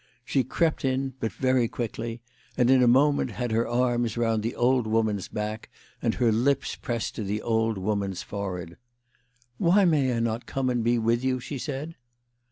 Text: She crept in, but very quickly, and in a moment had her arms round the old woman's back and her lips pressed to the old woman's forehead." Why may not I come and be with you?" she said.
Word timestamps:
She 0.25 0.43
crept 0.43 0.83
in, 0.83 1.13
but 1.19 1.31
very 1.31 1.67
quickly, 1.67 2.21
and 2.57 2.71
in 2.71 2.81
a 2.81 2.87
moment 2.87 3.33
had 3.33 3.51
her 3.51 3.67
arms 3.67 4.17
round 4.17 4.41
the 4.41 4.55
old 4.55 4.87
woman's 4.87 5.27
back 5.27 5.69
and 6.01 6.15
her 6.15 6.31
lips 6.31 6.75
pressed 6.75 7.13
to 7.17 7.23
the 7.23 7.43
old 7.43 7.77
woman's 7.77 8.23
forehead." 8.23 8.77
Why 9.59 9.85
may 9.85 10.19
not 10.19 10.41
I 10.41 10.45
come 10.45 10.71
and 10.71 10.83
be 10.83 10.97
with 10.97 11.23
you?" 11.23 11.39
she 11.39 11.59
said. 11.59 11.93